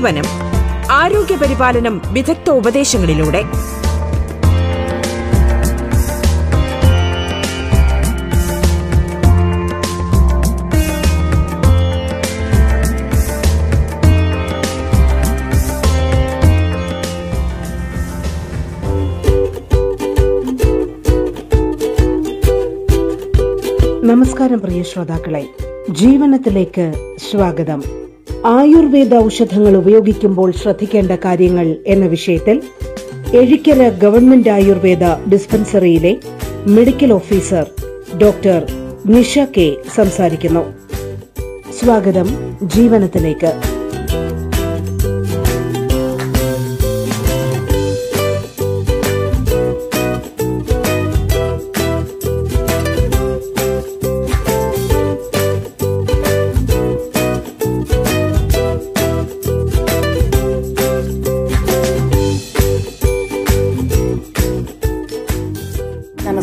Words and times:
ജീവനം 0.00 0.24
ആരോഗ്യ 0.90 1.36
പരിപാലനം 1.36 2.02
വിദഗ്ധ 2.12 2.50
ഉപദേശങ്ങളിലൂടെ. 2.50 3.42
നമസ്കാരം 24.04 24.60
പ്രിയ 24.60 24.82
ശ്രോതാക്കളെ. 24.82 25.46
ജീവനത്തിലേക്ക് 25.90 27.16
സ്വാഗതം. 27.30 27.99
ആയുർവേദ 28.46 29.14
ഔഷധങ്ങൾ 29.14 29.76
ഉപയോഗിക്കുമ്പോൾ 29.76 30.52
ശ്രദ്ധിക്കേണ്ട 30.52 31.12
കാര്യങ്ങൾ 31.12 31.76
എന്ന 31.86 32.06
വിഷയത്തിൽ 32.06 32.62
Ezhikkara 33.34 33.88
government 33.88 34.48
Ayurveda 34.48 35.02
ഡിസ്പെൻസറിയിലെ 35.32 36.16
medical 36.66 37.12
officer 37.12 37.70
doctor 38.18 38.66
Nisha 39.06 39.38
K 39.38 39.76
സംസാരിക്കുന്നു. 39.96 40.64
സ്വാഗതം 41.78 42.28
ജീവനത്തിലേക്ക്. 42.62 43.69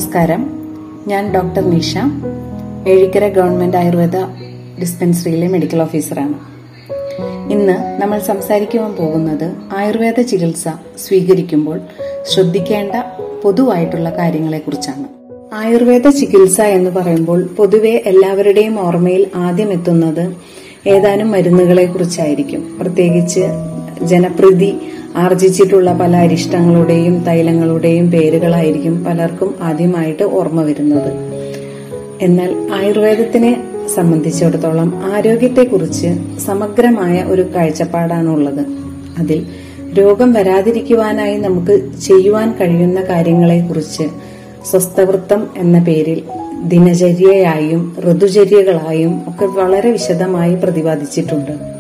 നമസ്കാരം. 0.08 0.60
ഞാൻ 1.08 1.34
ഡോക്ടർ 1.34 1.70
നിഷ 1.70 1.98
എഴിക്കര 2.88 3.28
ഗവൺമെന്റ് 3.28 3.78
ആയുർവേദ 3.78 4.16
ഡിസ്പെൻസറിയിലെ 4.80 5.48
മെഡിക്കൽ 5.48 5.82
ഓഫീസറാണ്. 5.82 6.34
ഇന്ന് 7.52 8.02
നമ്മൾ 8.02 8.20
സംസാരിക്കുവാൻ 8.20 8.96
പോകുന്നത് 8.96 9.56
ആയുർവേദ 9.78 10.22
ചികിത്സ 10.22 10.64
സ്വീകരിക്കുമ്പോൾ 10.98 11.80
ശ്രദ്ധിക്കേണ്ട 12.30 12.92
പൊതുവായിട്ടുള്ള 13.44 14.18
കാര്യങ്ങളെക്കുറിച്ചാണ്. 14.18 15.04
ആയുർവേദ 15.54 16.08
ചികിത്സ 16.08 16.62
എന്ന് 16.62 16.90
പറയുമ്പോൾ 16.90 17.44
പൊതുവെ 17.44 18.04
എല്ലാവരുടെയും 18.06 18.80
ഓർമ്മയിൽ 18.88 19.28
ആദ്യം 19.36 19.72
എത്തുന്നത് 19.72 20.36
ഏതാനും 20.88 21.32
മരുന്നുകളെ 21.32 21.86
കുറിച്ചായിരിക്കും 21.86 22.80
പ്രത്യേകിച്ച് 22.80 23.46
ജനപ്രീതി 24.04 24.76
ആർജിച്ചിട്ടുള്ള 25.18 25.94
പല 25.94 26.16
അരിഷ്ടങ്ങളുടെയും 26.16 27.24
തൈലങ്ങളുടെയും 27.24 28.12
പേരുകളായിരിക്കും 28.12 29.06
പലർക്കും 29.06 29.56
ആദ്യമായിട്ട് 29.62 30.24
ഓർമ്മ 30.24 30.62
വരുന്നത്. 30.62 31.12
എന്നാൽ 32.22 32.68
ആയുർവേദത്തിനെ 32.74 33.64
സംബന്ധിച്ചിടത്തോളം 33.96 35.02
ആരോഗ്യത്തെക്കുറിച്ച് 35.14 36.40
സമഗ്രമായ 36.46 37.24
ഒരു 37.24 37.42
കാഴ്ചപ്പാടാണ് 37.56 38.30
ഉള്ളത് 38.30 38.66
അതിൽ 39.20 39.46
രോഗം 39.94 40.34
വരാതിരിക്കുവാനായി 40.34 41.38
നമുക്ക് 41.38 41.82
ചെയ്യുവാൻ 42.08 42.54
കഴിയുന്ന 42.62 43.02
കാര്യങ്ങളെക്കുറിച്ച് 43.02 44.04
സ്വസ്ഥവൃത്തം 44.72 45.48
എന്ന 45.58 45.80
പേരിൽ 45.80 46.24
ദിനചര്യയായും 46.64 47.96
ഋതുചര്യകളായും 48.12 49.22
ഒക്കെ 49.28 49.46
വളരെ 49.46 49.92
വിശദമായി 49.92 50.56
പ്രതിപാദിച്ചിട്ടുണ്ട്. 50.56 51.77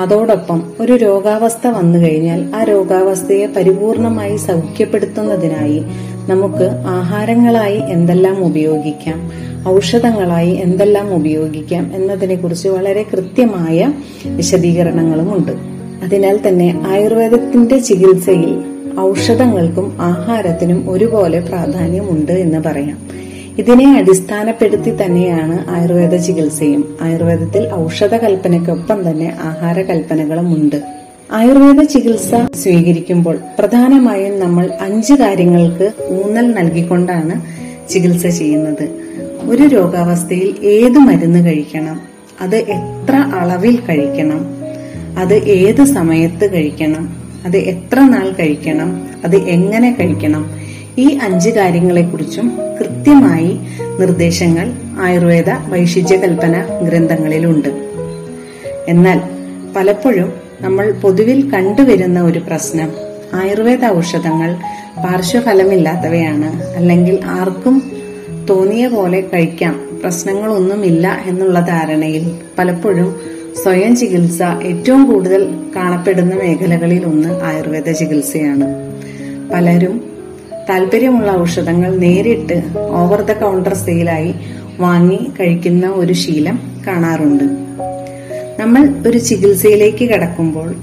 അതോടൊപ്പം 0.00 0.62
ഒരു 0.80 0.92
രോഗാവസ്ഥ 0.92 1.66
വന്നു 1.66 1.98
കഴിഞ്ഞാൽ 1.98 2.50
ആ 2.54 2.64
രോഗാവസ്ഥയെ 2.64 3.46
പരിപൂർണമായി 3.46 4.36
സൗഖ്യപ്പെടുത്തുന്നതിനായി 4.36 5.82
നമുക്ക് 6.28 6.70
ആഹാരങ്ങളായി 6.86 7.78
എന്തെല്ലാം 7.78 8.44
ഉപയോഗിക്കാം 8.44 9.30
ഔഷധങ്ങളായി 9.68 10.50
എന്തെല്ലാം 10.50 11.14
ഉപയോഗിക്കാം 11.14 11.90
എന്നതിനെക്കുറിച്ച് 11.94 12.68
വളരെ 12.68 13.02
കൃത്യമായ 13.12 13.92
വിശദീകരണങ്ങളുമുണ്ട്. 14.26 15.52
അതിനാൽ 16.02 16.40
തന്നെ 16.48 16.80
ആയുർവേദത്തിന്റെ 16.86 17.78
ചികിത്സയിൽ 17.78 18.64
ഔഷധങ്ങൾക്കും 19.00 19.96
ആഹാരത്തിനും 20.00 20.90
ഒരുപോലെ 20.90 21.40
പ്രാധാന്യമുണ്ട് 21.40 22.32
എന്ന് 22.32 22.58
പറയാം. 22.58 23.20
ഇതിനെ 23.58 23.98
അടിസ്ഥാനപ്പെടുത്തി 23.98 25.04
തന്നെയാണ് 25.04 25.70
ആയുർവേദ 25.70 26.16
ചികിത്സയും. 26.16 26.98
ആയുർവേദത്തിൽ 27.02 27.74
ഔഷധ 27.74 28.14
കൽപ്പനയ്ക്കൊപ്പം 28.14 29.10
തന്നെ 29.10 29.36
ആഹാര 29.40 29.82
കൽപ്പനകളും 29.82 30.54
ഉണ്ട് 30.54 30.82
ആയുർവേദ 31.32 31.86
ചികിത്സ 31.86 32.56
സ്വീകരിക്കുമ്പോൾ 32.56 33.38
പ്രധാനമായും 33.58 34.40
നമ്മൾ 34.40 34.70
അഞ്ച് 34.80 35.12
കാര്യങ്ങൾക്ക് 35.14 35.92
ഊന്നൽ 36.10 36.52
നൽകിക്കൊണ്ടാണ് 36.52 37.42
ചികിത്സ 37.88 38.26
ചെയ്യുന്നത്. 38.26 38.88
ഒരു 39.48 39.62
രോഗാവസ്ഥയിൽ 39.62 40.54
ഏത് 40.62 40.98
മരുന്ന് 40.98 41.44
കഴിക്കണം? 41.44 42.00
അത് 42.40 42.56
എത്ര 42.56 43.16
അളവിൽ 43.16 43.78
കഴിക്കണം? 43.88 44.46
അത് 45.18 45.34
ഏത് 45.34 45.84
സമയത്ത് 45.84 46.52
കഴിക്കണം? 46.52 47.16
അത് 47.46 47.56
എത്ര 47.56 48.00
നാൾ 48.00 48.30
കഴിക്കണം? 48.30 49.08
അത് 49.24 49.36
എങ്ങനെ 49.36 49.96
കഴിക്കണം? 50.00 50.50
ഈ 50.98 51.18
അഞ്ച് 51.22 51.50
കാര്യങ്ങളെക്കുറിച്ചും 51.50 52.58
കൃത്യമായി 52.80 53.60
നിർദ്ദേശങ്ങൾ 54.00 54.72
ആയുർവേദ 54.98 55.50
വൈശിജ്യ 55.50 56.16
കൽപ്പന 56.16 56.64
ഗ്രന്ഥങ്ങളിലുണ്ട്. 56.82 57.68
എന്നാൽ 58.88 59.20
പലപ്പോഴും 59.76 60.32
നമ്മൾ 60.60 60.92
പൊതുവിൽ 60.92 61.50
കണ്ടുവരുന്ന 61.50 62.20
ഒരു 62.20 62.38
പ്രശ്നം 62.38 62.92
ആയുർവേദ 63.34 63.84
ഔഷധങ്ങൾ 63.84 64.56
പാർശ്വഫലമില്ലാത്തവയാണ് 64.96 66.74
അല്ലെങ്കിൽ 66.76 67.20
ആർക്കും 67.24 67.92
തോന്നിയ 68.50 68.86
പോലെ 68.88 69.20
കഴിക്കാം 69.20 69.80
പ്രശ്നങ്ങളൊന്നുമില്ല 70.02 71.18
എന്നുള്ള 71.26 71.60
ധാരണയിൽ 71.60 72.40
പലപ്പോഴും 72.58 73.20
സ്വയം 73.62 73.96
ചികിത്സ 73.96 74.42
ഏറ്റവും 74.42 75.06
കൂടുതൽ 75.06 75.54
കാണപ്പെടുന്ന 75.76 76.34
മേഖലകളിൽ 76.34 77.04
ഒന്ന് 77.04 77.44
ആയുർവേദ 77.44 77.90
ചികിത്സയാണ്. 77.90 78.64
പലരും 79.52 80.09
താല്പര്യമുള്ള 80.70 81.30
ഔഷധങ്ങൾ 81.40 81.96
നേരിട്ട് 81.96 82.62
ഓവർ 82.90 83.20
ദ 83.20 83.32
കൗണ്ടർ 83.32 83.74
സെയിലായി 83.74 84.34
വാങ്ങി 84.78 85.30
കഴിക്കുന്ന 85.40 85.86
ഒരു 85.86 86.12
ശീലം 86.12 86.58
കാണാറുണ്ട്. 86.86 87.44
നമ്മൾ 88.60 89.08
ഒരു 89.08 89.18
ചികിത്സയിലേക്ക് 89.18 90.04
കടക്കുമ്പോൾ 90.10 90.74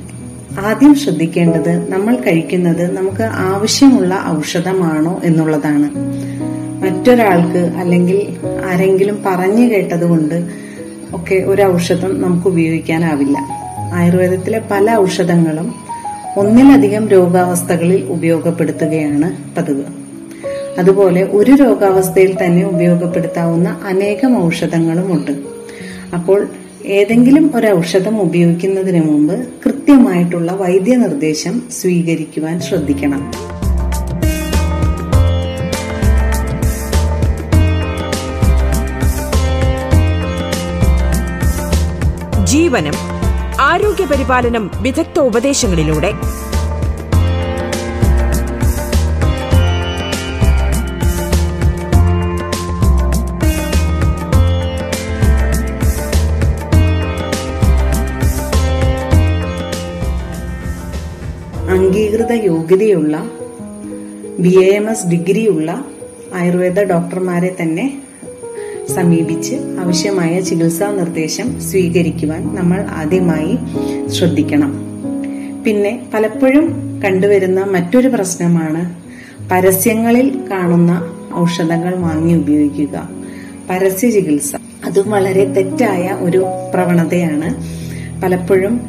ആദ്യം 0.59 0.95
ശ്രദ്ധിക്കേണ്ടത് 0.95 1.91
നമ്മൾ 1.91 2.15
കഴിക്കുന്നത് 2.15 2.97
നമുക്ക് 2.97 3.23
ആവശ്യമുള്ള 3.23 4.23
ഔഷധമാണോ 4.27 5.21
എന്നുള്ളതാണ്. 5.23 5.89
മറ്റൊരാൾക്ക് 6.83 7.57
അല്ലെങ്കിൽ 7.57 8.37
ആരെങ്കിലും 8.65 9.23
പറഞ്ഞു 9.25 9.65
കേട്ടതുകൊണ്ട് 9.73 10.47
ഒക്കെ 11.13 11.35
ഒരു 11.35 11.61
ഔഷധം 11.61 12.21
നമുക്ക് 12.21 12.47
ഉപയോഗിക്കാനാവില്ല. 12.47 13.37
ആയുർവേദത്തിലെ 13.93 14.61
പല 14.71 14.95
ഔഷധങ്ങളും 14.99 15.86
ഒന്നിലധികം 16.39 17.07
രോഗാവസ്ഥകളിൽ 17.07 18.03
ഉപയോഗപ്പെടുത്തുകയാണ് 18.03 19.29
പതിവ്. 19.55 19.85
അതുപോലെ 20.79 21.21
ഒരു 21.37 21.51
രോഗാവസ്ഥയിൽ 21.51 22.37
തന്നെ 22.41 22.63
ഉപയോഗപ്പെടുത്താവുന്ന 22.67 23.69
അനേകം 23.85 24.45
ഔഷധങ്ങളുമുണ്ട്. 24.47 25.31
അപ്പോൾ 26.13 26.47
ഏതെങ്കിലും 26.85 27.51
ഒരു 27.55 27.67
ഔഷധം 27.67 28.21
ഉപയോഗിക്കുന്നതിന് 28.21 29.01
മുമ്പ് 29.09 29.35
കൃത്യമായിട്ടുള്ള 29.65 30.51
വൈദ്യനിർദ്ദേശം 30.51 31.63
സ്വീകരിക്കുവാൻ 31.81 32.61
ശ്രദ്ധിക്കണം. 32.61 33.23
ജീവനം 42.45 43.16
ആരോഗ്യ 43.59 44.05
പരിപാലനം 44.05 44.71
വിദഗ്ധ 44.81 45.19
ഉപദേശങ്ങളിലൂടെ. 45.19 46.11
അംഗീകൃത 61.69 62.31
യോഗ്യതയുള്ള 62.31 63.29
ബി 64.39 64.63
എ 64.63 64.75
എം 64.75 64.89
എസ് 64.89 65.07
ഡിഗ്രിയുള്ള 65.07 65.85
ആയുർവേദ 66.33 66.79
ഡോക്ടർമാരെ 66.79 67.55
തന്നെ 67.61 68.01
സമീപിച്ച് 68.95 69.55
ആവശ്യമായ 69.79 70.39
ചികിത്സാ 70.39 70.91
നിർദ്ദേശം 70.91 71.61
സ്വീകരിക്കുവാൻ 71.61 72.55
നമ്മൾ 72.55 72.85
ആദ്യമായി 72.89 73.57
ശ്രദ്ധിക്കണം. 74.09 74.79
പിന്നെ 75.63 75.99
പലപ്പോഴും 76.13 76.65
കണ്ടുവരുന്ന 77.05 77.63
മറ്റൊരു 77.63 78.07
പ്രശ്നമാണ് 78.07 78.95
പരസ്യങ്ങളിൽ 79.51 80.41
കാണുന്ന 80.51 81.11
ഔഷധങ്ങൾ 81.35 81.95
വാങ്ങി 81.95 82.33
ഉപയോഗിക്കുക. 82.33 83.09
പരസ്യ 83.69 84.09
ചികിത്സ. 84.09 84.51
അതും 84.85 85.11
വളരെ 85.11 85.45
തെറ്റായ 85.45 86.17
ഒരു 86.19 86.45
പ്രവണതയാണ്. 86.73 87.77
പലപ്പോഴും 88.23 88.81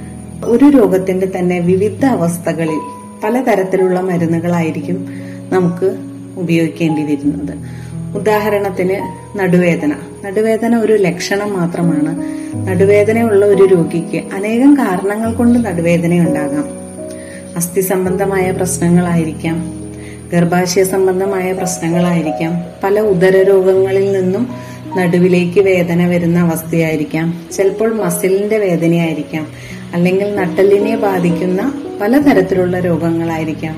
ഒരു 0.44 0.64
രോഗത്തിന്റെ 0.64 1.32
തന്നെ 1.38 1.58
വിവിധ 1.58 2.04
അവസ്ഥകളിൽ 2.04 2.80
പലതരത്തിലുള്ള 3.24 4.00
മരുന്നുകളായിരിക്കും 4.00 5.06
നമുക്ക് 5.50 5.96
ഉപയോഗിക്കേണ്ടി 6.36 7.02
വരുന്നത്. 7.02 7.58
ഉദാഹരണത്തിന് 8.14 8.96
നടുവേദന. 9.38 9.92
നടുവേദന 10.24 10.76
ഒരു 10.76 10.92
ലക്ഷണം 10.92 11.52
മാത്രമാണ്. 11.52 12.38
നടുവേദനയുള്ള 12.68 13.46
ഒരു 13.46 13.66
രോഗിക്ക് 13.66 14.34
അനേകം 14.34 14.74
കാരണങ്ങൾ 14.74 15.32
കൊണ്ട് 15.32 15.58
നടുവേദന 15.58 16.14
ഉണ്ടാകാം 16.14 16.64
അസ്ഥി 17.56 17.80
സംബന്ധമായ 17.80 18.50
പ്രശ്നങ്ങളായിരിക്കാം 18.50 19.72
ഗർഭാശയ 20.32 20.84
സംബന്ധമായ 20.84 21.52
പ്രശ്നങ്ങളായിരിക്കാം 21.52 22.64
പല 22.84 23.00
ഉദര 23.00 23.42
രോഗങ്ങളിൽ 23.42 24.12
നിന്നും 24.12 24.48
നടുവിലേക്ക് 24.96 25.60
വേദന 25.60 26.06
വരുന്ന 26.06 26.38
അവസ്ഥയായിരിക്കാം. 26.38 27.48
ചിലപ്പോൾ 27.52 27.94
മസിലിന്റെ 27.94 28.58
വേദനയായിരിക്കാം 28.58 29.46
അല്ലെങ്കിൽ 29.94 30.34
നട്ടലിനെ 30.34 30.96
ബാധിക്കുന്ന 30.96 31.72
പലതരത്തിലുള്ള 32.00 32.78
രോഗങ്ങളായിരിക്കാം. 32.78 33.76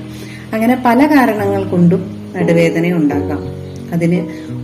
അങ്ങനെ 0.53 0.83
പല 0.85 1.05
കാരണങ്ങൾ 1.05 1.63
കൊണ്ടും 1.63 2.31
നടുവേദന 2.35 2.93
ഉണ്ടാകാം. 2.93 3.60
അതിന് 3.93 4.19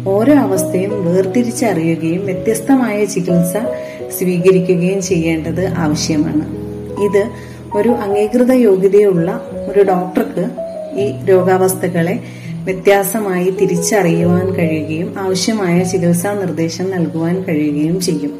ഓരോ 0.07 0.33
അവസ്ഥയും 0.33 1.05
വേർതിരിച്ചറിയുകയും 1.05 2.25
വ്യത്യസ്തമായ 2.25 3.05
ചികിത്സ 3.05 3.53
സ്വീകരിക്കുകയും 4.17 5.01
ചെയ്യേണ്ടത് 5.01 5.67
ആവശ്യമാണ്. 5.67 6.45
ഇത് 7.05 7.23
ഒരു 7.75 7.89
അംഗീകൃത 7.89 8.51
യോഗ്യതയുള്ള 8.51 9.41
ഒരു 9.71 9.83
ഡോക്ടർക്ക് 9.83 10.45
ഈ 10.99 11.25
രോഗാവസ്ഥകളെ 11.25 12.19
വ്യത്യാസമായി 12.63 13.49
തിരിച്ചറിയുവാൻ 13.61 14.53
കഴിയുകയും 14.53 15.19
ആവശ്യമായ 15.19 15.83
ചികിത്സാ 15.83 16.33
നിർദ്ദേശം 16.33 16.91
നൽകുവാൻ 16.91 17.43
കഴിയുകയും 17.43 18.01
ചെയ്യും. 18.01 18.39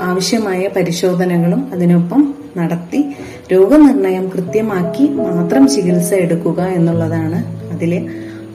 ആവശ്യമായ 0.00 0.68
പരിശോധനകളും 0.76 1.72
അതിനൊപ്പം 1.72 2.34
നടത്തി 2.56 3.04
രോഗനിർണയം 3.52 4.28
കൃത്യമാക്കി 4.28 5.08
മാത്രം 5.08 5.68
ചികിത്സ 5.68 6.14
എടുക്കുക 6.14 6.62
എന്നുള്ളതാണ് 6.62 7.38
അതിലെ 7.74 8.06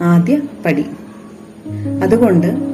ആദ്യ 0.01 0.42
പടി. 0.65 0.86
അതുകൊണ്ട് 1.88 2.72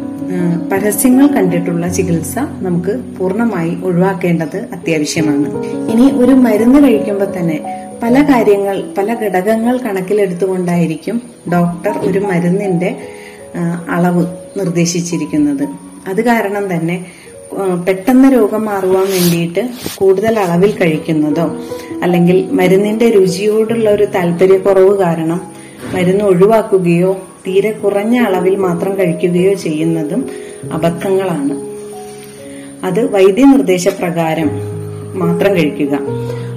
പരസ്യങ്ങൾ 0.71 1.27
കണ്ടിട്ടുള്ള 1.27 1.87
ചികിത്സ 1.87 2.37
നമുക്ക് 2.37 2.99
പൂർണമായി 3.17 3.77
ഒഴിവാക്കേണ്ടത് 3.83 4.57
അത്യാവശ്യമാണ്. 4.57 5.47
ഇനി 5.91 6.11
ഒരു 6.11 6.31
മരുന്ന് 6.31 6.87
കഴിക്കുമ്പോൾ 6.87 7.39
തന്നെ 7.39 7.59
പല 8.03 8.21
കാര്യങ്ങൾ 8.21 8.83
പല 8.97 9.13
ഘടകങ്ങൾ 9.13 9.77
കണക്കിലെടുത്തുകൊണ്ടായിരിക്കും 9.77 11.21
ഡോക്ടർ 11.53 11.97
ഒരു 11.97 12.19
മരുന്നിന്റെ 12.19 12.97
അളവ് 13.89 14.25
നിർദ്ദേശിച്ചിരിക്കുന്നത്. 14.57 15.63
അത് 16.07 16.21
കാരണം 16.25 16.75
തന്നെ 16.75 17.05
പെട്ടെന്ന് 17.87 18.33
രോഗം 18.33 18.65
മാറുവാൻ 18.65 19.07
വേണ്ടിയിട്ട് 19.11 19.69
കൂടുതൽ 19.95 20.39
അളവിൽ 20.39 20.71
കഴിക്കുന്നതോ 20.71 21.57
അല്ലെങ്കിൽ 22.03 22.49
മരുന്നിന്റെ 22.51 23.09
രുചിയോടുള്ള 23.09 23.89
ഒരു 23.89 24.05
താല്പര്യക്കുറവ് 24.05 24.97
കാരണം 24.97 25.41
മരുന്ന് 25.93 26.23
ഒഴിവാക്കുകയോ 26.23 27.26
തീരെ 27.47 27.71
കുറഞ്ഞ 27.71 28.19
അളവിൽ 28.19 28.55
മാത്രം 28.55 28.97
കഴിക്കുകയോ 28.97 29.53
ചെയ്യുന്നതും 29.53 30.29
അബദ്ധങ്ങളാണ്. 30.71 31.67
അത് 32.85 33.11
വൈദ്യ 33.13 33.45
നിർദ്ദേശപ്രകാരം 33.45 34.49
മാത്രം 35.19 35.55
കഴിക്കുക. 35.55 35.99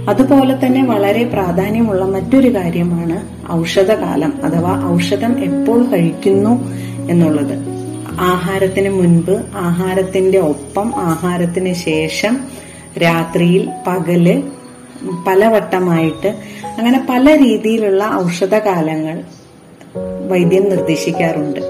അതുപോലെ 0.09 0.67
തന്നെ 0.67 0.85
വളരെ 0.85 1.25
പ്രാധാന്യമുള്ള 1.25 2.05
മറ്റൊരു 2.05 2.55
കാര്യമാണ് 2.55 3.17
ഔഷധകാലം 3.53 4.33
അഥവാ 4.45 4.89
ഔഷധം 4.89 5.45
എപ്പോൾ 5.45 5.87
കഴിക്കുന്നു 5.91 6.55
എന്നുള്ളത്. 7.11 7.81
ആഹാരത്തിന് 8.21 8.89
മുൻപ് 8.89 9.43
ആഹാരത്തിന്റെ 9.57 10.39
ഒപ്പം 10.39 10.93
ആഹാരത്തിന് 10.97 11.73
ശേഷം 11.75 12.41
രാത്രിയിൽ 13.03 13.69
പകൽ 13.87 14.43
പലവട്ടമായിട്ട് 15.27 16.29
അങ്ങനെ 16.79 17.07
പല 17.09 17.37
രീതിയിലുള്ള 17.45 18.11
ഔഷധകാലങ്ങൾ 18.15 19.23
വൈദ്യൻ 20.29 20.69
നിർദ്ദേശിക്കാറുണ്ട്. 20.69 21.61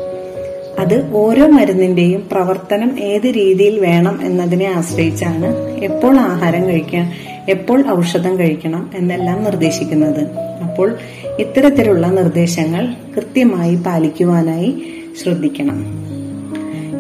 അത് 0.78 1.12
ഓരോ 1.12 1.46
മരുന്നിന്റെയും 1.46 2.28
പ്രവർത്തനം 2.32 2.98
ഏത് 3.00 3.26
രീതിയിൽ 3.26 3.80
വേണം 3.80 4.20
എന്നതിനെ 4.22 4.66
ആശ്രയിച്ചാണ് 4.66 5.56
എപ്പോൾ 5.84 6.16
ആഹാരം 6.16 6.68
കഴിക്കാൻ 6.68 7.12
എപ്പോൾ 7.48 7.88
ഔഷധം 7.88 8.38
കഴിക്കണം 8.38 8.90
എന്നെല്ലാം 8.94 9.44
നിർദ്ദേശിക്കുന്നത്. 9.44 10.20
അപ്പോൾ 10.62 10.96
ഇത്തരത്തിലുള്ള 11.38 12.06
നിർദ്ദേശങ്ങൾ 12.06 12.94
കൃത്യമായി 13.16 13.74
പാലിക്കുവാനായി 13.74 14.82
ശ്രദ്ധിക്കണം. 15.22 15.84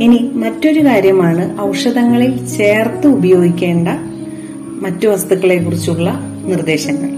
ഇനി 0.02 0.30
മറ്റൊരു 0.34 0.80
കാര്യമാണ് 0.86 1.60
ഔഷധങ്ങളിൽ 1.60 2.46
ചേർത്ത് 2.46 3.06
ഉപയോഗിക്കേണ്ട 3.06 3.88
മറ്റു 4.82 5.08
വസ്തുക്കളെ 5.08 5.56
കുറിച്ചുള്ള 5.56 6.20
നിർദ്ദേശങ്ങൾ. 6.44 7.10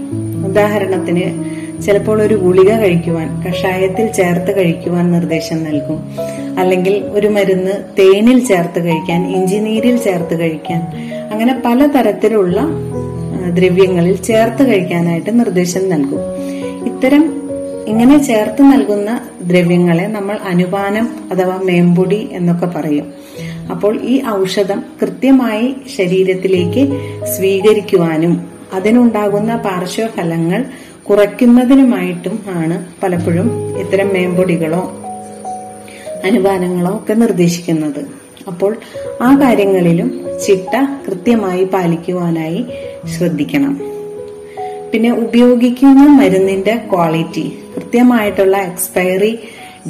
ഉദാഹരണത്തിന് 0.47 1.53
ചിലപ്പോൾ 1.85 2.21
ഒരു 2.21 2.33
ഗുളിക 2.33 2.71
കഴിക്കുവാൻ 2.73 3.43
കഷായത്തിൽ 3.43 4.07
ചേർത്ത് 4.07 4.55
കഴിക്കുവാൻ 4.55 5.11
നിർദ്ദേശം 5.11 5.63
നൽകും. 5.63 5.99
അല്ലെങ്കിൽ 6.59 7.03
ഒരു 7.11 7.27
മരുന്ന് 7.27 7.71
തേനിൽ 7.99 8.45
ചേർത്ത് 8.45 8.79
കഴിക്കാൻ 8.85 9.35
ഇഞ്ചിനീരിൽ 9.35 9.97
ചേർത്ത് 9.97 10.39
കഴിക്കാൻ. 10.39 10.81
അങ്ങനെ 11.31 11.61
പലതരത്തിലുള്ള 11.65 12.57
തരത്തിലുള്ള 12.57 13.53
ദ്രവ്യങ്ങളിൽ 13.53 14.15
ചേർത്ത് 14.15 14.63
കഴിക്കാനായിട്ട് 14.63 15.39
നിർദ്ദേശം 15.39 15.89
നൽകും. 15.89 16.21
ഇത്തരം 16.85 17.23
ഇങ്ങനെ 17.87 18.17
ചേർത്ത് 18.17 18.61
നൽകുന്ന 18.61 19.19
ദ്രവ്യങ്ങളെ 19.41 20.07
നമ്മൾ 20.07 20.37
അനുപാനം 20.45 21.09
അഥവാ 21.31 21.59
മേമ്പൊടി 21.63 22.29
എന്നൊക്കെ 22.31 22.65
പറയും. 22.65 23.13
അപ്പോൾ 23.71 24.01
ഈ 24.01 24.21
ഔഷധം 24.29 24.83
കൃത്യമായി 25.01 25.75
ശരീരത്തിലേക്ക് 25.97 26.83
സ്വീകരിക്കുവാനും 27.35 28.49
അതിനുണ്ടാകുന്ന 28.73 29.55
പാർശ്വഫലങ്ങൾ 29.55 30.65
കുറയ്ക്കുന്നതിനുമായിട്ടും 31.09 32.39
ആണ് 32.47 32.85
പലപ്പോഴും 33.03 33.77
ഇത്തരം 33.77 34.09
മേമ്പൊടികളോ 34.13 35.01
അനുപാനങ്ങളോ 36.23 36.95
ഒക്കെ 36.95 37.13
നിർദ്ദേശിക്കുന്നത്. 37.13 38.05
അപ്പോൾ 38.47 38.77
ആ 39.21 39.35
കാര്യങ്ങളിലും 39.41 40.25
ചിട്ട 40.47 40.75
കൃത്യമായി 41.07 41.63
പാലിക്കുവാനായി 41.63 42.65
ശ്രദ്ധിക്കണം. 43.17 43.81
പിന്നെ 44.93 45.11
ഉപയോഗിക്കുന്ന 45.13 46.07
മരുന്നിന്റെ 46.07 46.81
ക്വാളിറ്റി 46.91 47.59
കൃത്യമായിട്ടുള്ള 47.75 48.57
എക്സ്പയറി 48.57 49.39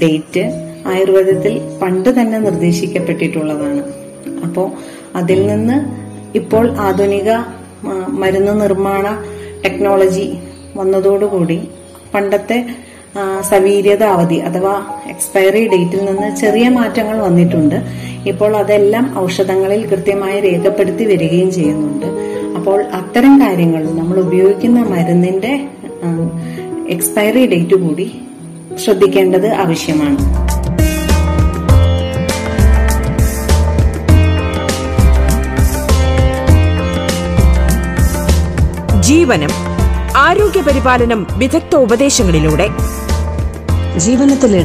ഡേറ്റ് 0.01 0.44
ആയുർവേദത്തിൽ 0.88 1.62
പണ്ട് 1.81 2.22
തന്നെ 2.22 2.39
നിർദ്ദേശിക്കപ്പെട്ടിട്ടുള്ളതാണ്. 2.39 3.84
അപ്പോൾ 4.46 4.72
അതിൽ 5.15 5.48
നിന്ന് 5.48 5.77
ഇപ്പോൾ 6.38 6.72
ആധുനിക 6.77 7.32
മരുന്ന് 8.08 8.62
നിർമ്മാണ 8.62 9.24
ടെക്നോളജി 9.65 10.38
വന്നതോടുകൂടി 10.77 11.60
പണ്ടത്തെ 12.15 12.58
സവീര്യത 13.50 14.03
അവധി 14.03 14.36
അഥവാ 14.36 14.74
എക്സ്പയറി 15.10 15.62
ഡേറ്റിൽ 15.68 16.01
നിന്ന് 16.06 16.36
ചെറിയ 16.36 16.70
മാറ്റങ്ങൾ 16.70 17.18
വന്നിട്ടുണ്ട്. 17.20 17.75
ഇപ്പോൾ 18.32 18.51
അതെല്ലാം 18.58 19.06
ഔഷധങ്ങളിൽ 19.24 19.82
കൃത്യമായി 19.92 20.39
രേഖപ്പെടുത്തി 20.39 21.03
വരികയും 21.03 21.51
ചെയ്യുന്നുണ്ട്. 21.51 22.08
അപ്പോൾ 22.58 22.80
അത്തരം 23.00 23.34
കാര്യങ്ങൾ 23.42 23.84
നമ്മൾ 24.00 24.20
ഉപയോഗിക്കുന്ന 24.20 24.80
മരുന്നിന്റെ 24.80 25.53
എക്സ്പയറി 26.96 27.44
ഡേറ്റ് 27.51 27.75
കൂടി 27.84 28.08
ശ്രദ്ധിക്കേണ്ടത് 28.84 29.48
ആവശ്യമാണ്. 29.63 30.20
ജീവനം 39.10 39.53
ആരോഗ്യപരിപാലനം 40.17 41.27
വിദഗ്ധ 41.38 41.75
ഉപദേശങ്ങളിലൂടെ. 41.75 42.70
ജീവനത്തിൽ 43.98 44.55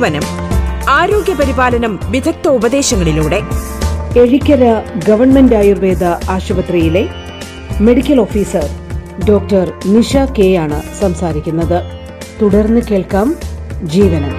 ജീവനം 0.00 0.22
ആരോഗ്യപരിപാലനം 0.88 2.00
വിദഗ്ധ 2.04 2.48
ഉപദേശങ്ങളിലൂടെ. 2.48 3.42
എഴിക്കര 4.18 4.82
ഗവൺമെന്റ് 5.08 5.54
ആയുർവേദ 5.54 6.04
ആശുപത്രിയിലെ 6.04 7.08
medical 7.80 8.20
officer 8.20 8.68
doctor 9.28 9.72
Nisha 9.86 10.16
K 10.16 10.56
ആണ് 10.56 10.82
സംസാരിക്കുന്നത്. 11.00 11.82
തുടർന്ന് 12.42 12.80
കേൾക്കാം 12.80 13.36
ജീവനം. 13.82 14.32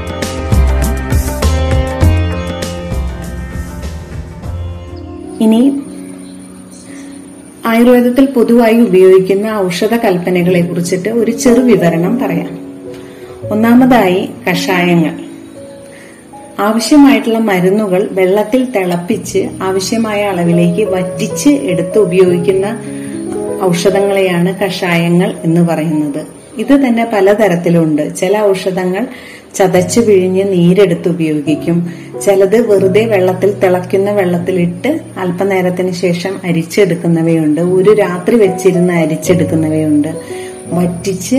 ഇനി 5.41 5.81
ആയുർവേദത്തിൽ 7.65 8.25
പൊതുവായി 8.25 8.79
ഉപയോഗിക്കുന്ന 8.81 9.47
ഔഷധ 9.47 9.93
കൽപ്പനകളെ 9.93 10.61
കുറിച്ചിട്ട് 10.61 11.09
ഒരു 11.09 11.31
ചെറു 11.31 11.61
വിവരണം 11.61 12.19
പറയാം. 12.19 12.61
ഒന്നാമതായി 13.51 14.29
കഷായങ്ങൾ. 14.49 15.30
ആവശ്യമായിട്ടുള്ള 16.61 17.39
മരുന്നുകൾ 17.39 18.09
വെള്ളത്തിൽ 18.11 18.67
തിളപ്പിച്ച് 18.75 19.49
ആവശ്യമായ 19.61 20.23
അളവിലേക്ക് 20.23 20.83
വറ്റിച്ച് 20.83 21.49
എടുത്ത് 21.49 21.99
ഉപയോഗിക്കുന്ന 21.99 22.65
ഔഷധങ്ങളെയാണ് 23.63 24.59
കഷായങ്ങൾ 24.59 25.33
എന്ന് 25.43 25.61
പറയുന്നത്. 25.61 26.21
ഇത് 26.57 26.73
തന്നെ 26.73 27.09
പലതരത്തിലുണ്ട്. 27.13 28.15
ചില 28.15 28.37
ഔഷധങ്ങൾ 28.39 29.07
ചതച്ചു 29.55 29.99
പിഴിഞ്ഞ് 29.99 30.43
നീരെടുത്ത് 30.51 31.09
ഉപയോഗിക്കും. 31.09 31.77
ചിലത് 32.25 32.71
വെറുതെ 32.71 33.05
വെള്ളത്തിൽ 33.05 33.51
തിളയ്ക്കുന്ന 33.59 34.11
വെള്ളത്തിലിട്ട് 34.11 34.99
അല്പനേരത്തിന് 35.17 35.91
ശേഷം 35.91 36.33
അരിച്ചെടുക്കുന്നവയുണ്ട്. 36.43 37.61
ഒരു 37.61 37.93
രാത്രി 37.93 38.35
വെച്ചിരുന്ന് 38.35 38.93
അരിച്ചെടുക്കുന്നവയുണ്ട്. 38.93 40.07
വറ്റിച്ച് 40.73 41.35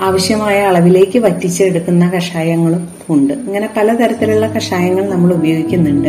ആവശ്യമായ 0.00 0.60
അളവിലേക്ക് 0.60 1.18
വറ്റിച്ചെടുക്കുന്ന 1.18 2.10
കഷായങ്ങളും 2.16 2.88
ഉണ്ട്. 3.10 3.32
ഇങ്ങനെ 3.32 3.68
പലതരത്തിലുള്ള 3.76 4.46
കഷായങ്ങൾ 4.46 5.08
നമ്മൾ 5.08 5.32
ഉപയോഗിക്കുന്നുണ്ട്. 5.32 6.08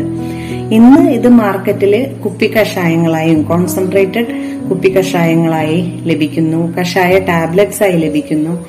ഇന്ന് 0.75 1.11
ഇത് 1.11 1.27
മാർക്കറ്റിൽ 1.27 2.13
കുപ്പി 2.25 2.45
കഷായങ്ങളായും 2.45 3.41
കോൺസെൻട്രേറ്റഡ് 3.41 4.25
കുപ്പി 4.69 4.89
കഷായങ്ങളായി 4.89 5.99
ലഭിക്കുന്നു. 6.03 6.77
കഷായ 6.77 7.19
ടാബ്ലറ്റ്സ് 7.19 7.83
ആയി 7.83 7.91
ലഭിക്കുന്നു. 7.91 8.65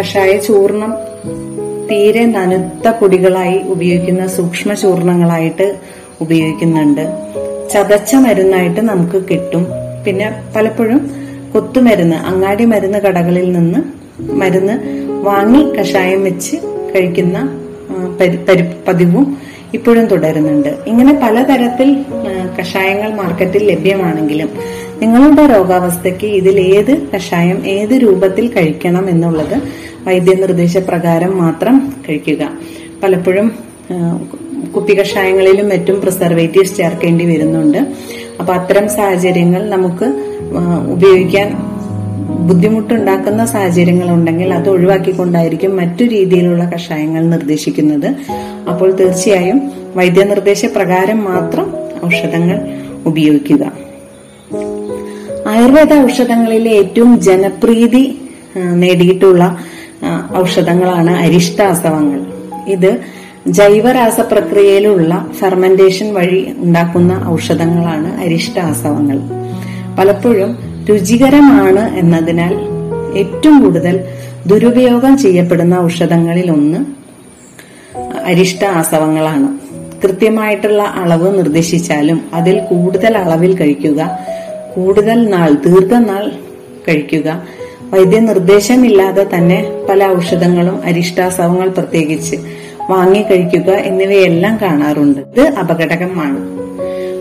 കഷായ 0.00 0.36
ചൂർണം 0.36 0.94
തീരെ 1.90 2.26
നനുത്ത 2.26 2.90
പൊടികളായി 2.90 3.58
ഉപയോഗിക്കുന്ന 3.58 4.26
സൂക്ഷ്മ 4.26 4.74
ചൂർണങ്ങളായിട്ട് 4.74 5.76
ഉപയോഗിക്കുന്നുണ്ട്. 6.20 7.06
ചതച്ച 7.72 8.14
മരുന്നായിട്ട് 8.14 8.80
നമുക്ക് 8.80 9.22
കിട്ടും. 9.30 9.66
പിന്നെ 10.06 10.42
പലപ്പോഴും 10.56 11.10
കൊത്തുമരുന്ന് 11.54 12.16
അങ്ങാടി 12.16 12.64
മരുന്ന് 12.64 12.98
കടകളിൽ 12.98 13.52
നിന്ന് 13.52 13.97
മരുന്ന് 14.20 14.74
വാങ്ങി 15.24 15.62
കഷായം 15.80 16.24
വെച്ച് 16.24 16.56
കഴിക്കുന്ന 16.94 17.38
പതിവും 18.88 19.36
ഇപ്പോഴും 19.74 20.06
തുടരുന്നുണ്ട്. 20.06 20.68
ഇങ്ങനെ 20.86 21.12
പലതരത്തിൽ 21.22 22.04
കഷായങ്ങൾ 22.60 23.14
മാർക്കറ്റിൽ 23.14 23.64
ലഭ്യമാണെങ്കിലും 23.70 24.50
നിങ്ങളുടെ 25.02 25.46
രോഗാവസ്ഥയ്ക്ക് 25.46 26.26
ഇതിൽ 26.26 26.60
ഏത് 26.60 27.08
കഷായം 27.14 27.66
ഏത് 27.66 27.90
രൂപത്തിൽ 27.90 28.46
കഴിക്കണം 28.48 29.10
എന്നുള്ളത് 29.10 29.56
വൈദ്യനിർദ്ദേശപ്രകാരം 30.06 31.38
മാത്രം 31.38 31.94
കഴിക്കുക. 32.08 32.50
പലപ്പോഴും 33.02 33.52
കുപ്പി 34.74 34.94
കഷായങ്ങളിലും 34.94 35.68
മറ്റും 35.68 36.00
പ്രിസർവേറ്റീവ്സ് 36.00 36.76
ചേർക്കേണ്ടി 36.76 37.24
വരുന്നുണ്ട്. 37.24 37.78
അപ്പൊ 38.40 38.52
അത്തരം 38.52 38.88
സാഹചര്യങ്ങൾ 38.88 39.70
നമുക്ക് 39.70 40.06
ഉപയോഗിക്കാൻ 40.86 41.67
ബുദ്ധിമുട്ടുണ്ടാക്കുന്ന 42.28 43.44
സാഹചര്യങ്ങൾ 43.44 44.10
ഉണ്ടെങ്കിൽ 44.10 44.54
അത് 44.54 44.68
ഒഴിവാക്കിക്കൊണ്ടായിരിക്കും 44.70 45.76
മറ്റു 45.76 46.04
രീതിയിലുള്ള 46.04 46.64
കഷായങ്ങൾ 46.64 47.22
നിർദ്ദേശിക്കുന്നത്. 47.26 48.06
അപ്പോൾ 48.70 48.92
തീർച്ചയായും 48.92 49.70
വൈദ്യനിർദ്ദേശ 49.96 50.64
പ്രകാരം 50.64 51.24
മാത്രം 51.24 51.72
ഔഷധങ്ങൾ 52.06 52.58
ഉപയോഗിക്കുക. 53.06 53.72
ആയുർവേദ 55.46 55.92
ഔഷധങ്ങളിലെ 56.04 56.70
ഏറ്റവും 56.70 57.20
ജനപ്രീതി 57.20 58.20
നേടിയിട്ടുള്ള 58.56 59.58
ഔഷധങ്ങളാണ് 60.36 61.10
അരിഷ്ടാസവങ്ങൾ. 61.10 62.20
ഇത് 62.68 63.00
ജൈവരാസ 63.46 64.20
പ്രക്രിയയിലുള്ള 64.20 65.26
ഫെർമെന്റേഷൻ 65.40 66.14
വഴി 66.14 66.54
ഉണ്ടാക്കുന്ന 66.58 67.24
ഔഷധങ്ങളാണ് 67.28 68.20
അരിഷ്ടാസവങ്ങൾ. 68.20 69.18
പലപ്പോഴും 69.98 70.67
രുചികരമാണ് 70.88 71.98
എന്നതിനാൽ 71.98 72.54
ഏറ്റവും 73.18 73.62
കൂടുതൽ 73.62 74.04
ദുരുപയോഗം 74.46 75.18
ചെയ്യപ്പെടുന്ന 75.18 75.74
ഔഷധങ്ങളിൽ 75.74 76.50
ഒന്ന് 76.50 76.78
അരിഷ്ട 78.24 78.64
ആസവങ്ങളാണ്. 78.64 79.58
കൃത്യമായിട്ടുള്ള 80.02 80.82
അളവ് 80.82 81.38
നിർദ്ദേശിച്ചാലും 81.38 82.22
അതിൽ 82.34 82.58
കൂടുതൽ 82.58 83.18
അളവിൽ 83.18 83.56
കഴിക്കുക 83.56 84.18
കൂടുതൽ 84.76 85.28
നാൾ 85.30 85.54
ദീർഘനാൾ 85.54 86.32
കഴിക്കുക. 86.88 87.42
വൈദ്യനിർദ്ദേശമില്ലാതെ 87.82 89.26
തന്നെ 89.34 89.86
പല 89.88 90.06
ഔഷധങ്ങളും 90.06 90.82
അരിഷ്ടാസവങ്ങൾ 90.84 91.68
പ്രത്യേകിച്ച് 91.68 92.36
വാങ്ങി 92.90 93.22
കഴിക്കുക 93.22 93.70
എന്നിവയെല്ലാം 93.72 94.58
കാണാറുണ്ട്. 94.62 95.18
ഇത് 95.18 95.40
അപകടകമാണ് 95.40 96.38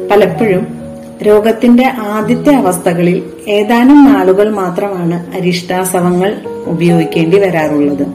പലപ്പോഴും 0.09 0.76
രോഗത്തിന്റെ 1.23 1.87
ആദ്യത്തെ 1.87 2.53
അവസ്ഥകളിൽ 2.53 3.23
ഏതാനും 3.47 4.13
നാളുകൾ 4.13 4.49
മാത്രമാണ് 4.49 5.35
അരിഷ്ടാസവങ്ങൾ 5.35 6.35
ഉപയോഗിക്കേണ്ടി 6.65 7.39
വരാറുള്ളത്. 7.39 8.05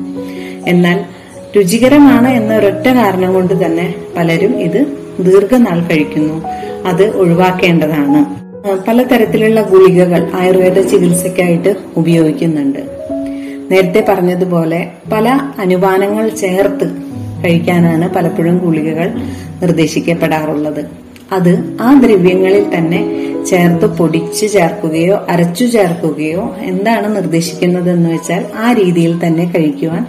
എന്നാൽ 0.66 1.04
രുചികരമാണ് 1.56 2.28
എന്ന 2.28 2.56
ഒരൊറ്റ 2.56 2.88
കാരണം 2.88 3.34
കൊണ്ട് 3.34 3.66
തന്നെ 3.66 3.94
പലരും 4.16 4.60
ഇത് 4.60 4.86
ദീർഘനാൾ 5.20 5.82
കഴിക്കുന്നു. 5.82 6.42
അത് 6.84 7.16
ഒഴിവാക്കേണ്ടതാണ്. 7.16 8.42
പലതരത്തിലുള്ള 8.88 9.62
ഗുളികകൾ 9.62 10.30
ആയുർവേദ 10.34 10.80
ചികിത്സയ്ക്കായിട്ട് 10.80 11.76
ഉപയോഗിക്കുന്നുണ്ട്. 11.96 12.78
നേരത്തെ 13.70 14.04
പറഞ്ഞതുപോലെ 14.08 14.90
പല 15.12 15.28
അനുപാനങ്ങൾ 15.58 16.28
ചേർത്ത് 16.28 16.96
കഴിക്കാനാണ് 17.44 18.14
പലപ്പോഴും 18.14 18.58
ഗുളികകൾ 18.58 19.10
നിർദ്ദേശിക്കപ്പെടാറുള്ളത്. 19.62 20.84
അത് 21.32 21.52
ആ 21.80 22.00
ദ്രവ്യങ്ങളിൽ 22.00 22.64
തന്നെ 22.74 23.00
ചേർത്ത് 23.44 23.86
പൊടിച്ച് 23.98 24.46
ചേർക്കുകയോ 24.52 25.26
അരച്ചു 25.28 25.64
ചേർക്കുകയോ 25.64 26.56
എന്താണ് 26.62 27.16
നിർദ്ദേശിക്കുന്നത് 27.16 27.90
എന്ന് 27.90 28.10
വെച്ചാൽ 28.10 28.42
ആ 28.58 28.72
രീതിയിൽ 28.72 29.26
തന്നെ 29.26 29.52
കഴിക്കുവാൻ 29.56 30.06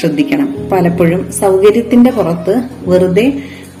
ശ്രദ്ധിക്കണം. 0.00 0.48
പലപ്പോഴും 0.72 1.32
സൗകര്യത്തിന്റെ 1.32 2.10
പുറത്ത് 2.10 2.54
വെറുതെ 2.86 3.32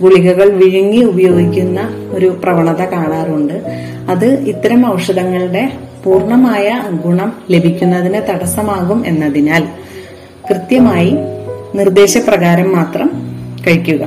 ഗുളികകൾ 0.02 0.48
വിഴുങ്ങി 0.50 1.00
ഉപയോഗിക്കുന്ന 1.04 1.80
ഒരു 2.10 2.28
പ്രവണത 2.44 2.82
കാണാറുണ്ട്. 2.84 3.56
അത് 4.10 4.26
ഇത്തരം 4.26 4.94
ഔഷധങ്ങളുടെ 4.94 5.72
പൂർണമായ 6.04 6.68
ഗുണം 7.04 7.32
ലഭിക്കുന്നതിന് 7.50 8.20
തടസ്സമാകും 8.30 9.06
എന്നതിനാൽ 9.06 9.64
കൃത്യമായി 10.48 11.12
നിർദ്ദേശപ്രകാരം 11.74 12.72
മാത്രം 12.76 13.08
കഴിക്കുക. 13.66 14.02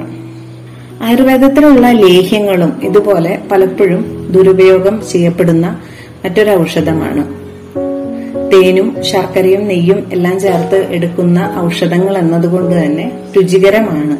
ആയുർവേദത്തിലുള്ള 1.01 1.91
ലേഹ്യങ്ങളും 1.91 2.81
ഇതുപോലെ 2.83 3.39
പലപ്പോഴും 3.51 4.27
ദുരുപയോഗം 4.31 5.01
ചെയ്യപ്പെടുന്ന 5.12 5.81
മറ്റൊരു 6.25 6.50
ഔഷധമാണ്. 6.51 7.43
തേനും 8.53 8.95
ശർക്കരയും 9.01 9.67
നെയ്യും 9.67 10.09
എല്ലാം 10.13 10.39
ചേർത്ത് 10.39 10.75
എടുക്കുന്ന 10.75 11.53
ഔഷധങ്ങൾ 11.57 12.17
എന്നതുകൊണ്ട് 12.17 12.85
തന്നെ 12.85 13.12
രുചികരമാണ്. 13.38 14.17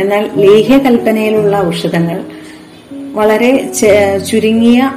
എന്നാൽ 0.00 0.30
ലേഹ്യ 0.36 0.78
കൽപ്പനയിലുള്ള 0.78 1.56
ഔഷധങ്ങൾ 1.56 2.24
വളരെ 3.12 3.72
ചുരുങ്ങിയ 4.30 4.90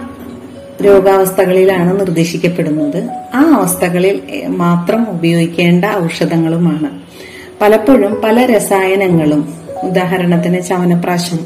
രോഗാവസ്ഥകളിലാണ് 0.85 1.99
നിർദ്ദേശിക്കപ്പെടുന്നത്. 1.99 3.09
ആ 3.35 3.41
അവസ്ഥകളിൽ 3.59 4.21
മാത്രം 4.47 5.09
ഉപയോഗിക്കേണ്ട 5.09 5.85
ഔഷധങ്ങളുമാണ്. 5.85 6.99
പലപ്പോഴും 7.61 8.21
പല 8.23 8.45
രസായനങ്ങളും 8.45 9.58
ഉദാഹരണത്തിന് 9.83 10.61
ചവനപ്രാശം 10.61 11.39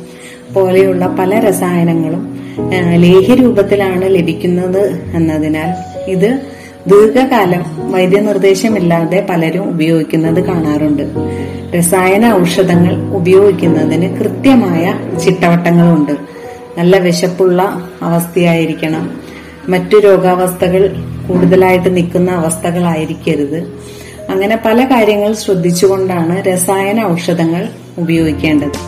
പോലെയുള്ള 0.53 1.07
പല 1.07 1.39
രസായനങ്ങളും 1.39 2.33
ആ, 2.59 2.95
ലേഹ്യരൂപത്തിലാണ് 2.95 4.15
ലഭിക്കുന്നത് 4.15 5.01
എന്നതിനാൽ 5.15 5.69
ഇത് 6.09 6.41
ദീർഘകാലം 6.87 7.91
വൈദ്യനിർദ്ദേശമില്ലാതെ 7.91 9.27
പലരും 9.29 9.69
ഉപയോഗിക്കുന്നത് 9.69 10.39
കാണാറുണ്ട്. 10.45 11.03
രസായന 11.77 12.33
ഔഷധങ്ങൾ 12.33 13.15
ഉപയോഗിക്കുന്നതിന് 13.15 14.17
കൃത്യമായ 14.17 14.93
ചിട്ടവട്ടങ്ങളുണ്ട്. 15.19 16.11
നല്ല 16.77 16.97
വിശപ്പുള്ള 16.97 17.89
അവസ്ഥയായിരിക്കണം. 18.01 19.11
മറ്റു 19.69 19.97
രോഗാവസ്ഥകൾ 19.97 20.95
കൂടുതലായിട്ട് 21.27 21.95
നിൽക്കുന്ന 21.95 22.31
അവസ്ഥകളായിരിക്കരുത്. 22.31 23.73
അങ്ങനെ 24.29 24.55
പല 24.65 24.85
കാര്യങ്ങൾ 24.85 25.33
ശ്രദ്ധിച്ചുകൊണ്ടാണ് 25.33 26.43
രസായന 26.47 27.05
ഔഷധങ്ങൾ 27.05 27.69
ഉപയോഗിക്കേണ്ടത്. 27.97 28.79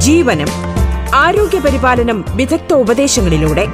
ജീവനം 0.00 0.50
ആരോഗ്യ 1.14 1.58
പരിപാലനം 1.58 2.24
വിദഗ്ധ 2.28 2.72
ഉപദേശങ്ങളിലൂടെ. 2.72 3.66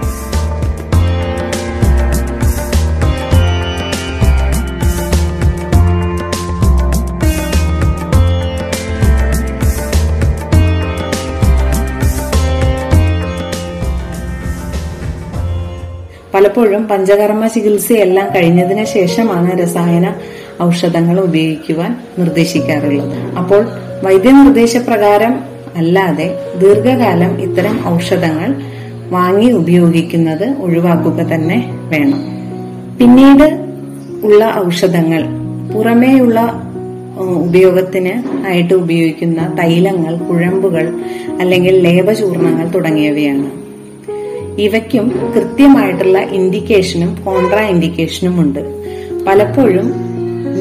പലപ്പോഴും 16.35 16.89
പഞ്ചകർമ്മ 16.89 17.47
ചികിത്സയെല്ലാം 17.47 18.29
കഴിഞ്ഞതിന് 18.37 18.85
ശേഷമാണ് 18.85 19.63
രസായന 19.63 20.15
ഔഷധങ്ങൾ 20.63 21.21
ഉപയോഗിക്കുവാൻ 21.21 21.97
നിർദ്ദേശിക്കാറുള്ളത്. 22.19 23.37
അപ്പോൾ 23.37 23.67
വൈദ്യനിർദ്ദേശപ്രകാരം 24.03 25.41
അല്ലാതെ 25.77 26.39
ദീർഘകാലം 26.61 27.41
ഇത്തരം 27.41 27.95
ഔഷധങ്ങൾ 27.95 28.55
വാങ്ങി 29.11 29.53
ഉപയോഗിക്കുന്നത് 29.53 30.63
ഒഴിവാക്കുക 30.63 31.21
തന്നെ 31.35 31.71
വേണം. 31.89 32.21
പിന്നീട് 32.99 33.47
ഉള്ള 34.27 34.53
ഔഷധങ്ങൾ 34.67 35.23
പുറമേയുള്ള 35.75 36.63
ഉപയോഗത്തിന് 37.19 38.47
ആയിട്ട് 38.47 38.75
ഉപയോഗിക്കുന്ന 38.75 39.57
തൈലങ്ങൾ 39.59 40.17
കുഴമ്പുകൾ 40.17 40.95
അല്ലെങ്കിൽ 41.41 41.81
ലേപചൂർണങ്ങൾ 41.81 42.69
തുടങ്ങിയവയാണ്. 42.69 43.62
ഇവയ്ക്കും 44.59 45.33
കൃത്യമായിട്ടുള്ള 45.35 46.19
ഇൻഡിക്കേഷനും 46.19 47.19
കോൺട്രാ 47.25 47.61
ഇൻഡിക്കേഷനും 47.61 48.41
ഉണ്ട്. 48.41 48.61
പലപ്പോഴും 49.27 50.13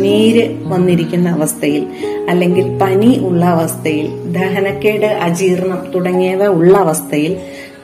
നീര് 0.02 0.56
വന്നിരിക്കുന്ന 0.64 1.30
അവസ്ഥയിൽ 1.30 1.88
അല്ലെങ്കിൽ 2.30 2.78
പനി 2.78 3.20
ഉള്ള 3.20 3.46
അവസ്ഥയിൽ 3.46 4.32
ദഹനക്കേട് 4.34 5.06
അജീർണം 5.06 5.92
തുടങ്ങിയവ 5.96 6.48
ഉള്ള 6.48 6.78
അവസ്ഥയിൽ 6.78 7.38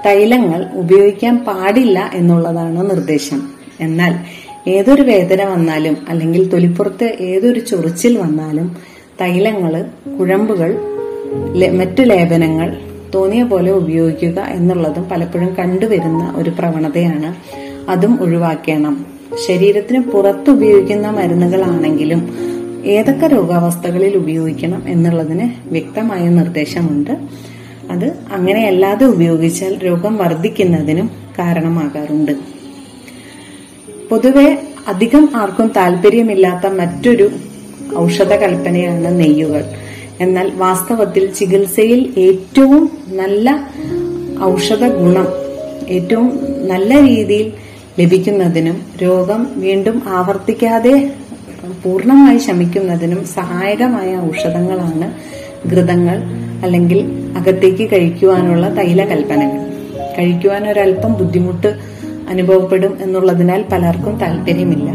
തൈലങ്ങൾ 0.05 0.65
ഉപയോഗിക്കാൻ 0.73 1.37
പാടില്ല 1.37 2.11
എന്നുള്ളതാണ് 2.13 2.89
നിർദ്ദേശം. 2.89 3.49
എന്നാൽ 3.79 4.15
ഏതൊരു 4.69 5.01
വേദന 5.01 5.43
വന്നാലും 5.43 5.97
അല്ലെങ്കിൽ 6.09 6.49
തൊലിപ്പുറത്ത് 6.49 7.17
ഏതൊരു 7.19 7.59
ചൊറിച്ചിൽ 7.59 8.17
വന്നാലും 8.17 8.77
തൈലങ്ങൾ 9.21 9.85
കുഴമ്പുകൾ 10.19 10.77
മറ്റു 11.77 12.01
ലേപനങ്ങൾ 12.03 12.86
തോന്നിയ 13.13 13.43
പോലെ 13.43 13.71
ഉപയോഗിക്കുക 13.71 14.39
എന്നുള്ളതും 14.39 15.03
പലപ്പോഴും 15.03 15.55
കണ്ടുവരുന്ന 15.55 16.33
ഒരു 16.35 16.49
പ്രവണതയാണ്. 16.49 17.35
അതും 17.89 18.21
ഒഴിവാക്കണം. 18.21 19.05
ശരീരത്തിന് 19.47 19.99
പുറത്ത് 19.99 20.49
ഉപയോഗിക്കുന്ന 20.49 21.09
മരുന്നുകളാണെങ്കിലും 21.09 22.29
ഏതൊക്കെ 22.85 23.27
രോഗാവസ്ഥകളിൽ 23.27 24.17
ഉപയോഗിക്കണം 24.17 24.83
എന്നുള്ളതിന് 24.87 25.49
വ്യക്തമായ 25.65 26.29
നിർദ്ദേശമുണ്ട്. 26.29 27.11
അത് 27.91 28.13
അങ്ങനെയല്ലാതെ 28.31 29.05
ഉപയോഗിച്ചാൽ 29.05 29.77
രോഗം 29.77 30.17
വർദ്ധിക്കുന്നതിനും 30.17 31.09
കാരണമാകാറുണ്ട്. 31.39 32.31
പൊതുവെ 34.09 34.61
അധികം 34.87 35.29
ആർക്കും 35.35 35.71
താല്പര്യമില്ലാത്ത 35.77 36.67
മറ്റൊരു 36.67 37.29
ഔഷധ 37.97 38.33
കൽപ്പനയാണ് 38.33 39.19
നെയ്യുകൾ. 39.19 39.65
എന്നാൽ 40.21 40.51
വാസ്തവത്തിൽ 40.55 41.31
ചികിത്സയിൽ 41.33 42.13
ഏറ്റവും 42.17 42.83
നല്ല 43.11 43.47
ഔഷധ 44.43 44.87
ഗുണം 44.97 45.27
ഏറ്റവും 45.87 46.27
നല്ല 46.61 47.01
രീതിയിൽ 47.01 47.47
ലഭിക്കുന്നതിനും 47.99 48.81
രോഗം 49.01 49.47
വീണ്ടും 49.55 50.01
ആവർത്തിക്കാതെ 50.07 50.95
പൂർണമായി 51.83 52.37
ശമിക്കുന്നതിനും 52.37 53.25
സഹായകമായ 53.25 54.17
ഔഷധങ്ങളാണ് 54.29 55.07
ഘൃതങ്ങൾ 55.67 56.17
അല്ലെങ്കിൽ 56.63 56.99
അകത്തേക്ക് 57.37 57.91
കഴിക്കുവാനുള്ള 57.91 58.69
തൈലകൽപ്പനകൾ. 58.69 59.61
കഴിക്കുവാൻ 60.17 60.69
ഒരല്പം 60.69 61.13
ബുദ്ധിമുട്ട് 61.13 61.69
അനുഭവപ്പെടും 62.29 62.97
എന്നുള്ളതിനാൽ 63.01 63.61
പലർക്കും 63.71 64.19
താല്പര്യമില്ല 64.19 64.87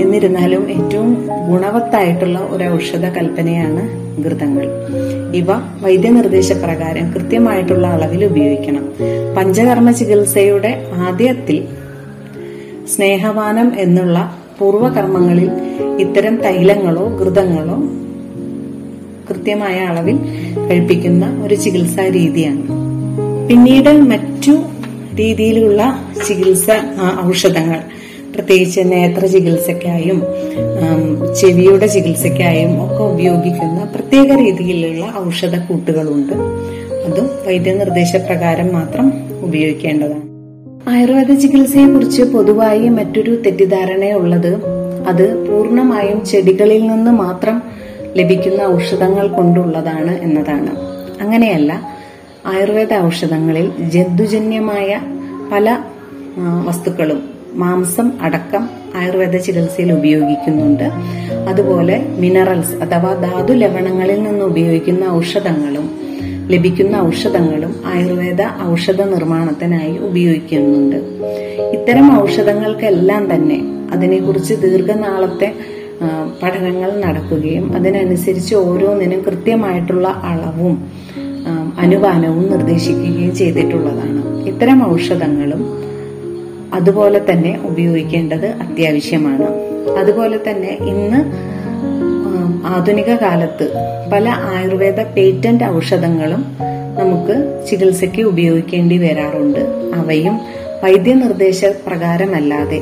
എന്നിരുന്നാലും 0.00 0.70
ഏറ്റവും 0.70 1.28
ഗുണവത്തായിട്ടുള്ള 1.50 2.38
ഒരു 2.38 2.64
ഔഷധ 2.64 3.06
കൽപ്പനയാണ് 3.06 3.82
ഘൃതങ്ങൾ 4.24 4.66
ഇവ 5.34 5.52
വൈദ്യനിർദ്ദേശപ്രകാരം 5.82 7.12
കൃത്യമായിട്ടുള്ള 7.12 7.86
അളവിൽ 7.86 8.24
ഉപയോഗിക്കണം. 8.24 8.84
പഞ്ചകർമ്മ 9.36 9.90
ചികിത്സയുടെ 9.90 10.90
ആദ്യത്തിൽ 10.94 11.64
സ്നേഹവാനം 12.94 13.72
എന്നുള്ള 13.78 14.38
പൂർവകർമ്മങ്ങളിൽ 14.58 15.50
ഇത്തരം 16.00 16.36
തൈലങ്ങളോ 16.36 17.18
ഘൃതങ്ങളോ 17.20 17.78
കൃത്യമായ 19.30 19.78
അളവിൽ 19.80 20.16
കഴിപ്പിക്കുന്ന 20.68 21.42
ഒരു 21.44 21.54
ചികിത്സാ 21.54 22.04
രീതിയാണ്. 22.08 22.62
പിന്നീട് 23.48 23.92
മറ്റു 24.02 24.54
രീതിയിലുള്ള 25.14 26.04
ചികിത്സ 26.28 26.66
ഔഷധങ്ങൾ. 27.24 27.80
പ്രത്യേകിച്ച് 28.34 28.80
നേത്ര 28.84 29.26
ചികിത്സയ്ക്കായും 29.26 30.22
ചെവിയുടെ 31.40 31.86
ചികിത്സയ്ക്കായും 31.86 32.84
ഒക്കെ 32.84 33.02
ഉപയോഗിക്കുന്ന 33.02 33.88
പ്രത്യേക 33.94 34.38
രീതിയിലുള്ള 34.38 35.14
ഔഷധ 35.26 35.58
കൂട്ടുകളുണ്ട്. 35.58 36.32
അതും 37.06 37.30
വൈദ്യനിർദ്ദേശപ്രകാരം 37.46 38.72
മാത്രം 38.72 39.12
ഉപയോഗിക്കേണ്ടതാണ്. 39.40 40.22
ആയുർവേദ 40.88 41.34
ചികിത്സയെ 41.34 41.86
കുറിച്ച് 41.86 42.22
പൊതുവായി 42.22 42.88
മറ്റൊരു 42.88 43.42
തെറ്റിദ്ധാരണയുള്ളത് 43.46 44.52
അത് 45.08 45.48
പൂർണമായും 45.48 46.24
ചെടികളിൽ 46.24 46.86
നിന്ന് 46.86 47.10
മാത്രം 47.10 47.62
ലഭിക്കുന്ന 48.16 48.62
ഔഷധങ്ങൾ 48.62 49.28
കൊണ്ടുള്ളതാണ് 49.28 50.22
എന്നതാണ്. 50.22 50.70
അങ്ങനെയല്ല 51.20 51.82
ആയുർവേദ 52.46 52.94
ഔഷധങ്ങളിൽ 52.94 53.72
ജന്തുജന്യമായ 53.90 55.00
പല 55.52 55.78
വസ്തുക്കളും 56.66 57.33
മാംസം 57.56 58.12
അടക്കം 58.20 58.64
ആയുർവേദ 58.96 59.36
ചികിത്സയിൽ 59.36 59.92
ഉപയോഗിക്കുന്നുണ്ട്. 59.92 60.86
അതുപോലെ 61.48 61.96
മിനറൽസ് 62.18 62.74
അഥവാ 62.84 63.12
ധാതു 63.14 63.52
ലവണങ്ങളിൽ 63.52 64.22
നിന്ന് 64.22 64.44
ഉപയോഗിക്കുന്ന 64.44 65.04
ഔഷധങ്ങളും 65.10 65.86
ലഭിക്കുന്ന 66.52 66.96
ഔഷധങ്ങളും 66.96 67.74
ആയുർവേദ 67.86 68.42
ഔഷധ 68.70 69.02
നിർമ്മാണത്തിനായി 69.02 69.98
ഉപയോഗിക്കുന്നുണ്ട്. 69.98 70.96
ഇത്തരം 71.76 72.22
ഔഷധങ്ങൾക്കെല്ലാം 72.22 73.34
തന്നെ 73.34 73.58
അതിനെക്കുറിച്ച് 73.92 74.54
ദീർഘനാളത്തെ 74.54 75.54
പഠനങ്ങൾ 76.42 76.90
നടക്കുകയും 77.04 77.76
അതിനനുസരിച്ച് 77.76 78.54
ഓരോന്നിനും 78.54 79.20
കൃത്യമായിട്ടുള്ള 79.22 80.08
അളവും 80.08 80.74
അനുപാനവും 81.78 82.50
നിർദ്ദേശിക്കുകയും 82.50 83.34
ചെയ്തിട്ടുള്ളതാണ്. 83.36 84.20
ഇത്തരം 84.50 84.94
ഔഷധങ്ങളും 84.94 85.62
അതുപോലെ 86.74 87.20
തന്നെ 87.30 87.60
ഉപയോഗിക്കേണ്ടത് 87.64 88.46
അത്യാവശ്യമാണ്. 88.46 89.48
അതുപോലെ 89.98 90.38
തന്നെ 90.50 90.78
ഇന്ന് 90.82 91.20
ആധുനിക 92.66 93.14
കാലത്ത് 93.14 93.72
പല 94.12 94.28
ആയുർവേദ 94.28 95.02
പേറ്റന്റ് 95.02 95.64
ഔഷധങ്ങളും 95.64 96.44
നമുക്ക് 96.98 97.66
ചികിത്സയ്ക്ക് 97.70 98.22
ഉപയോഗിക്കേണ്ടി 98.22 98.98
വരാറുണ്ട്. 98.98 99.60
അവയും 99.94 100.40
വൈദ്യനിർദ്ദേശ 100.84 101.64
പ്രകാരമല്ലാതെ 101.64 102.80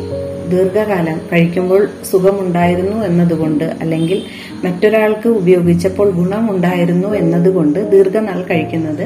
ദീർഘകാലം 0.50 1.20
കഴിക്കുമ്പോൾ 1.32 1.88
സുഖമുണ്ടായിരുന്നു 2.10 3.04
എന്നതുകൊണ്ട് 3.04 3.64
അല്ലെങ്കിൽ 3.64 4.22
മറ്റൊരാൾക്ക് 4.64 5.28
ഉപയോഗിച്ചപ്പോൾ 5.28 6.10
ഗുണമുണ്ടായിരുന്നു 6.10 7.14
എന്നതുകൊണ്ട് 7.14 7.90
ദീർഘനാൾ 7.92 8.42
കഴിക്കുന്നത് 8.42 9.04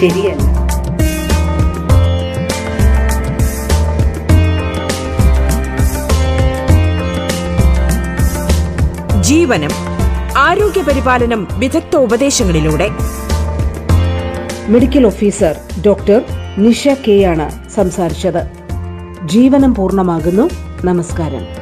ശരിയല്ല. 0.00 0.67
ജീവനം 9.28 9.70
ആരോഗ്യ 10.38 10.82
പരിപാലനം 10.82 11.48
വിദഗ്ധ 11.52 11.96
ഉപദേശങ്ങളിലൂടെ. 11.96 12.90
Medical 14.68 15.06
officer 15.06 15.56
doctor 15.86 16.24
Nisha 16.58 16.88
K 16.88 17.24
ആണ് 17.24 17.68
സംസാരിച്ചത്. 17.68 18.50
ജീവനം 19.24 19.74
പൂർണമാകുന്നു. 19.74 20.50
നമസ്കാരം. 20.84 21.57